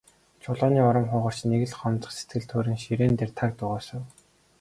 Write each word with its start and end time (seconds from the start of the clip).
Чулууны 0.43 0.79
урам 0.89 1.05
хугарч, 1.09 1.39
нэг 1.51 1.61
л 1.69 1.75
гомдох 1.79 2.11
сэтгэл 2.13 2.45
төрөн 2.51 2.77
ширээн 2.83 3.13
дээрээ 3.17 3.37
таг 3.39 3.51
дуугүй 3.57 3.81
суув. 3.87 4.05